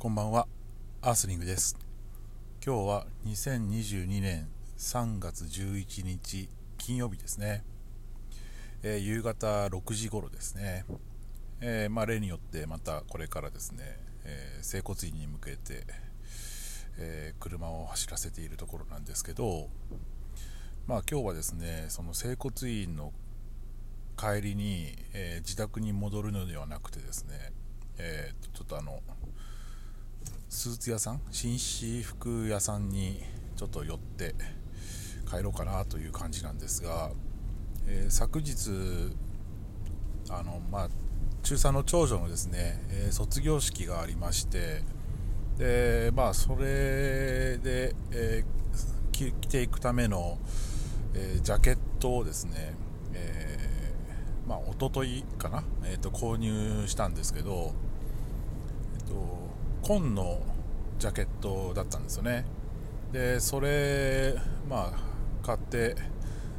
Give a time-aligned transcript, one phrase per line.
[0.00, 0.48] こんばんは、
[1.02, 1.76] アースリングです。
[2.64, 6.48] 今日は2022年3月11日
[6.78, 7.62] 金曜日ですね。
[8.82, 10.86] えー、夕方6時頃ですね。
[11.60, 15.84] えー、まあ、例によってまたこれからですね、えー、整骨院に向けて、
[16.96, 19.68] え車を走らせているところなんですけど、
[20.86, 23.12] まあ今日はですね、その整骨院の
[24.16, 27.52] 帰りに、え自宅に戻るのではなくてですね、
[27.98, 29.02] えちょっとあの
[30.52, 33.22] スーツ屋さん紳士服屋さんに
[33.54, 34.34] ちょっと寄って
[35.30, 37.12] 帰ろうかなという感じなんですが、
[37.86, 39.14] えー、昨日
[40.28, 40.88] あの、まあ、
[41.44, 44.82] 中3の長女のですね、えー、卒業式がありまして
[45.56, 50.36] で、まあ、それで、えー、着ていくための、
[51.14, 52.74] えジャケットをですね、
[53.12, 53.92] え
[54.48, 57.72] まあ、一昨日かな、えーと、購入したんですけど、
[58.98, 59.49] えっ、と
[59.82, 60.40] 紺の
[60.98, 62.44] ジャケットだったんですよね。
[63.12, 64.34] でそれ
[64.68, 65.96] まあ買って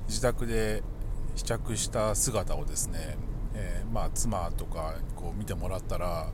[0.08, 0.84] 自宅で
[1.36, 3.18] 試着した姿をですね、
[3.54, 6.30] えー、まあ妻とかこう見てもらったら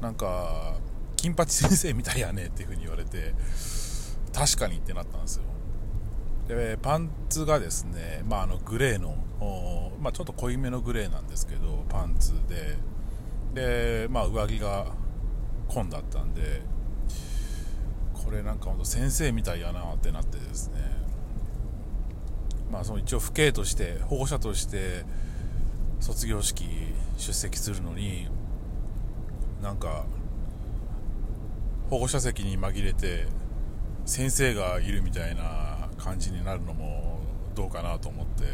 [0.00, 0.74] なんか
[1.16, 3.34] 金八先生みたいやねっていう風に言われて
[4.32, 5.44] 確かにってなったんですよ。
[6.48, 9.16] でパンツがですね、まあ、あのグレーの、
[10.00, 12.76] まあ、ちょっと濃いめのグレーなんですけどパンツで。
[13.54, 14.92] で、まあ、上着が
[15.68, 16.62] 紺だったんで
[18.12, 20.98] これなんか本当先生みたいやなってなってですね。
[22.70, 25.04] まあその一応父兄として保護者として
[26.00, 26.66] 卒業式
[27.16, 28.28] 出席するのに
[29.62, 30.04] なんか
[31.88, 33.26] 保護者席に紛れて
[34.04, 37.20] 先生がいるみたいな感じになるのも
[37.54, 38.44] どうかなと思って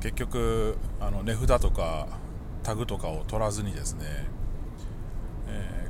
[0.00, 2.06] 結局あの値札とか
[2.62, 4.04] タグとかを取らずにですね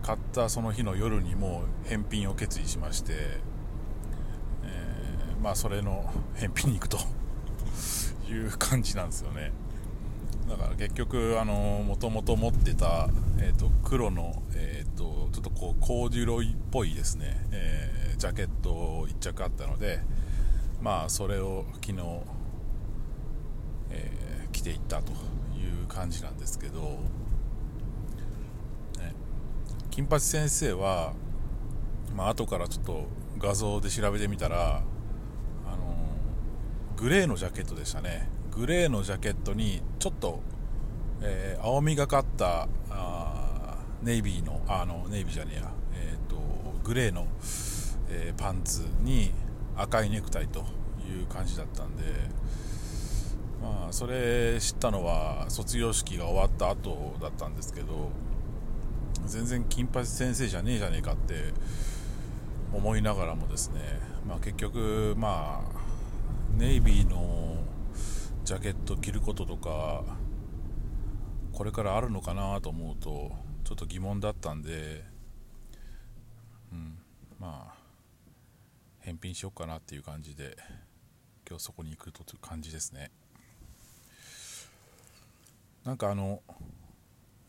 [0.03, 3.13] 買ったその日の夜にもう返品を決意しまして、
[4.65, 6.99] えー、まあそれの返品に行くと
[8.29, 9.53] いう感じなんですよね。
[10.49, 11.55] だから結局あの
[11.87, 13.09] もともと持ってた、
[13.39, 20.01] えーと、黒の、えーと、ちょっとこうコーデュロイっぽいですね、えー、ジャケット1着あったので
[20.83, 21.99] まあそれを昨日、
[23.91, 26.99] えー、着ていったという感じなんですけど
[29.93, 31.13] 金八先生は、
[32.17, 33.05] まあ後からちょっと
[33.39, 34.83] 画像で調べてみたら、
[35.67, 35.97] あの
[36.97, 38.27] グレーのジャケットでしたね。
[38.57, 40.41] グレーのジャケットにちょっと、
[41.21, 46.37] えー、青みがかったあネイビーのあのネイビーじゃねえや、えーと、
[46.85, 47.27] グレーの、
[48.09, 49.31] えー、パンツに
[49.77, 50.61] 赤いネクタイと
[51.07, 52.05] いう感じだったんで
[53.63, 58.11] まあそれ知ったのは卒業式が終わった後だったんですけど
[59.27, 61.53] 全然金八先生じゃねえじゃねえかって
[62.73, 63.81] 思いながらもですね、
[64.27, 67.57] まあ、結局、まあ、ネイビーの
[68.45, 70.05] ジャケット着ることとか
[71.53, 73.33] これからあるのかなと思うと
[73.65, 75.05] ちょっと疑問だったんで、
[76.73, 76.99] うん、
[77.39, 77.75] まあ
[79.01, 80.57] 返品しようかなっていう感じで
[81.49, 83.11] 今日そこに行くという感じですね。
[85.85, 86.41] なんかあの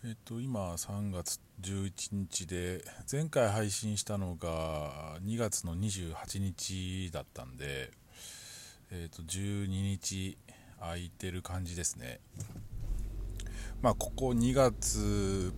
[0.06, 7.90] えっと、今3月11日で前回配信したのが2月の28日だったんで、
[8.91, 10.38] えっと、12日
[10.78, 12.19] 空いてる感じですね。
[13.81, 15.53] まあここ2月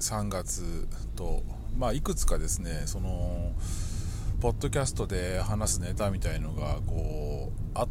[0.00, 1.42] 3月と
[1.76, 3.52] まあいくつかですねその
[4.40, 7.88] ポッドキャストで話すネタみたいのがこうあっ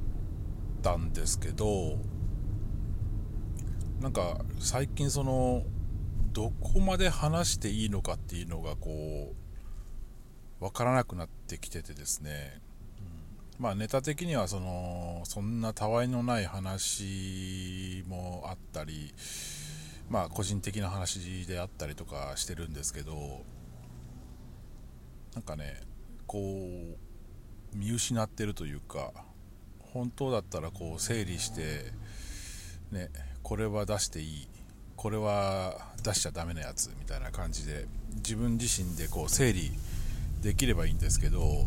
[0.81, 1.99] たんですけど
[4.01, 5.63] なんか最近その
[6.33, 9.33] どこまで話していいのかっていうのがこ
[10.59, 12.59] う分からなくなってきててですね、
[13.59, 19.13] うん、まあネタ的にはそのそんなたわいのない話もあったり
[20.09, 23.43] まあ個人的な話であったりとかしてるんですけど
[25.35, 25.81] なんかね
[26.25, 29.11] こう見失ってるというか
[29.79, 31.91] 本当だったらこう整理して
[32.91, 33.09] ね
[33.43, 34.52] これは出していい。
[35.03, 39.73] これは出しちゃダメなやつみたいな感じで自分自身でこう整理
[40.41, 41.65] できればいいんですけど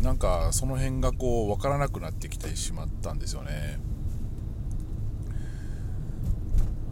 [0.00, 3.80] なんかその辺がこう分からなくなってきてしまったんですよね。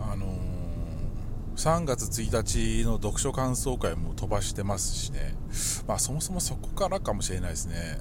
[0.00, 5.36] あのー、3月1日の読書感想会も飛ばしてますしね。
[5.86, 7.98] まあそもそもそこからかもしれないですね。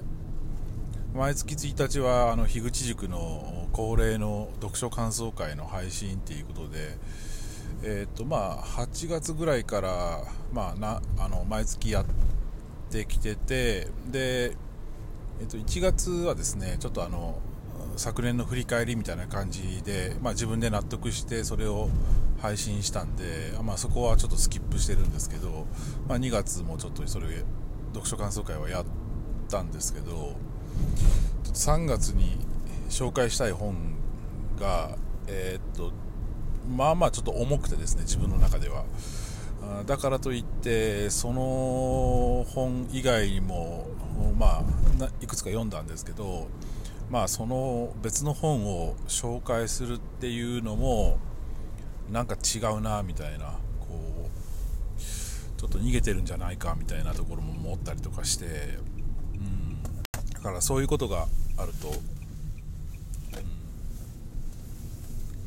[1.14, 6.96] 毎月1日はあの樋口塾の恒例の読書感想会の配信っていうことで
[7.86, 12.06] えーとまあ、8月ぐらいから、まあ、なあの毎月やっ
[12.90, 14.52] てきててで、
[15.38, 17.38] えー、と1月はですねちょっとあの
[17.98, 21.90] 昨年の振り返りみたいな感じで、まあ、自分で納得してそれを
[22.40, 25.66] 配信したんで、まあ、そこはちょっとスキップしてるんですけど、
[26.08, 27.26] まあ、2月もちょっとそれ
[27.92, 28.84] 読書感想会はやっ
[29.50, 30.36] たんですけど
[31.52, 32.38] 3月に
[32.88, 33.76] 紹介したい本
[34.58, 34.96] が、
[35.26, 35.92] えー、っと
[36.68, 38.84] まあまあちょっと重くてですね自分の中では。
[39.86, 43.88] だからといってその本以外にも
[44.38, 44.62] まあ
[45.22, 46.48] いくつか読んだんですけど
[47.10, 51.18] まあその別の本を紹介するっていうのも
[52.10, 54.28] なんか違うなみたいなこ
[54.98, 58.78] うちょっと逃げてるんじゃないかみたいなところも思ったりとかして、
[59.34, 59.82] うん、
[60.32, 61.26] だからそういうことが
[61.56, 61.94] あると、うん、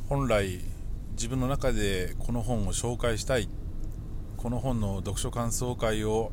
[0.10, 0.60] 本来
[1.18, 3.50] 自分の中でこの本を紹介したい。
[4.38, 6.32] この本の読書感想会を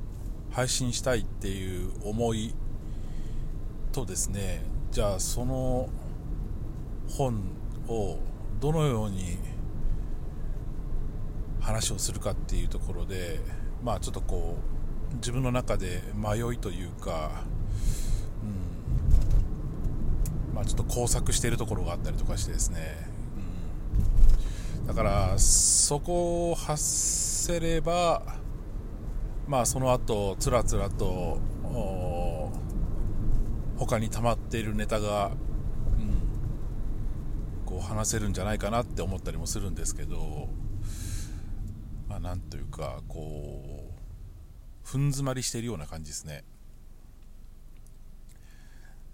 [0.51, 2.55] 配信したいっていう思い
[3.93, 5.89] とですねじゃあその
[7.09, 7.41] 本
[7.89, 8.19] を
[8.61, 9.39] どのように
[11.61, 13.41] 話をするかっていうところで
[13.83, 14.59] まあちょっとこ
[15.13, 17.43] う自分の中で迷いというか、
[18.43, 18.47] う
[20.53, 23.14] んまあ、ちょっと工作しているところがあったりとかしてですね
[24.87, 28.23] だからそこを発せれば
[29.47, 31.39] まあその後つらつらと
[33.77, 35.35] 他に溜まっているネタが、うん、
[37.67, 40.49] こう話せるんじゃないかなって思ったりもするんですけど
[42.09, 43.95] まあなんというかこう
[44.85, 46.45] ふん詰まりしているような感じですね。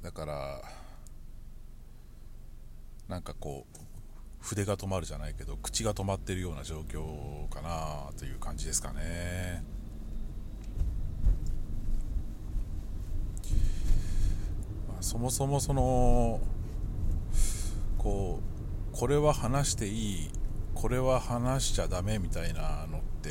[0.02, 0.62] だから
[3.08, 3.89] なんかこう
[4.40, 9.62] 筆が止まるじゃないけど口が止まってるような状況かなという感じですかね。
[14.88, 16.40] まあ、そもそもその
[17.98, 18.40] こ
[18.94, 20.31] うこれは話していい
[20.75, 23.31] これは話しちゃダメみたいなのって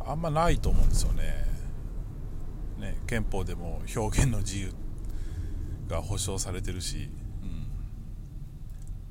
[0.00, 1.46] あんまないと思うんですよね。
[2.78, 4.72] ね憲法でも表現の自由
[5.88, 7.08] が保障されてるし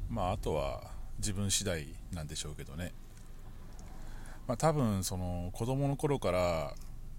[0.09, 0.81] まあ、あとは
[1.19, 2.91] 自分次第なんでしょうけどね、
[4.47, 6.73] まあ、多分その子供の頃から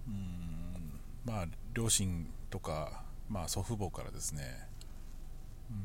[0.07, 4.67] うんまあ両親とか、まあ、祖父母からですね
[5.69, 5.77] うん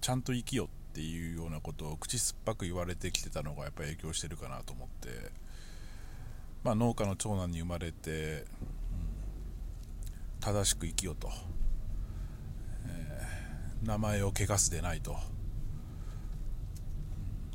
[0.00, 5.30] ちゃんと生きよっていうようなことを口酸っぱく言われてきてたのがやっぱり影響してるかなと思って、
[6.64, 8.44] まあ、農家の長男に生まれて、うん、
[10.40, 11.30] 正しく生きよと。
[13.88, 15.16] 名前を汚すでないと。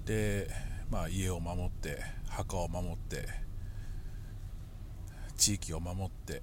[0.03, 0.49] で、
[0.89, 3.27] まあ、家を守って墓を守って
[5.37, 6.41] 地域を守って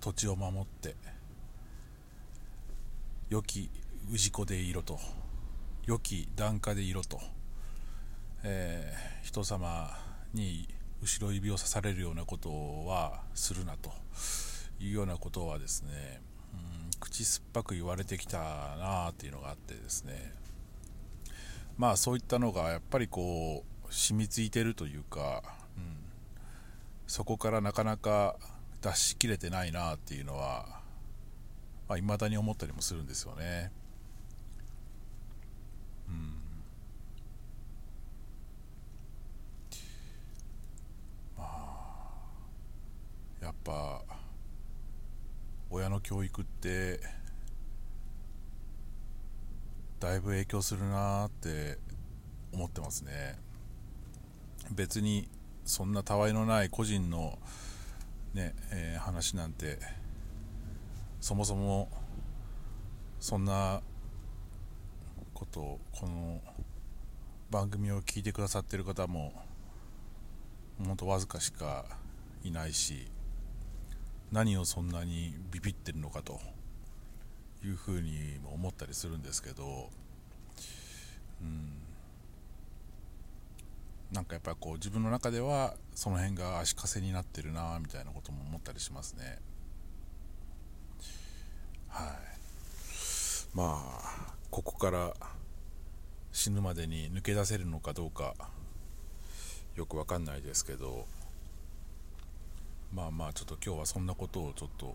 [0.00, 0.96] 土地を守って
[3.30, 3.70] 良き
[4.14, 5.00] 氏子でいろと
[5.86, 7.18] 良き檀家でいろと、
[8.44, 9.96] えー、人様
[10.34, 10.68] に
[11.00, 12.50] 後ろ指を刺されるようなこと
[12.84, 13.92] はするなと
[14.78, 16.20] いうようなことはですね
[17.02, 20.32] 口酸っぱく言われてきたなあっていうのがあってですね。
[21.76, 25.42] まあそういったのがやっぱりこう染みついてるというか、
[25.76, 25.96] うん、
[27.08, 28.36] そこからなかなか
[28.80, 30.80] 脱しきれてないなあっていうのは、
[31.88, 33.72] まあ、未だに思ったりもするんですよね。
[36.08, 36.34] うん、
[41.36, 44.02] まあやっぱ
[45.74, 47.00] 親の教育って
[50.00, 51.78] だいぶ影響するなって
[52.52, 53.38] 思ってますね。
[54.70, 55.30] 別に
[55.64, 57.38] そんなたわいのない個人の
[58.34, 59.78] ね、えー、話なんて
[61.22, 61.88] そもそも
[63.18, 63.80] そんな
[65.32, 66.42] ことこの
[67.50, 69.32] 番組を聞いてくださってる方も
[70.84, 71.86] 本当わずかしか
[72.44, 73.06] いないし
[74.32, 76.40] 何をそんなにビビってるのかと
[77.62, 79.90] いうふうにも思ったりするんですけど、
[81.42, 81.72] うん、
[84.10, 89.38] なんかやっぱこう自分の中ではその辺が足かせになってるなみたいなことも思ったりしますね。
[91.88, 92.08] はい。
[93.54, 95.12] まあここから
[96.32, 98.34] 死ぬまでに抜け出せるのかどうか
[99.76, 101.06] よくわかんないですけど。
[103.02, 104.94] まあまあちょっと今日はそんなことをちょっと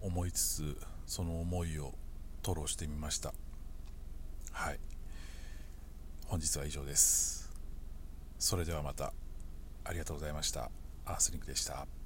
[0.00, 0.76] 思いつつ
[1.06, 1.92] その思いを
[2.42, 3.32] 吐露してみました。
[4.50, 4.80] はい。
[6.26, 7.52] 本日は以上です。
[8.40, 9.12] それではまた。
[9.84, 10.70] ありがとうございました。
[11.06, 11.99] アースリンクでした。